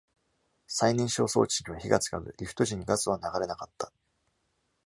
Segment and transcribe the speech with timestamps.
[0.65, 3.93] 再燃焼装置には火が付かず、リフト時にガスは流れなかった。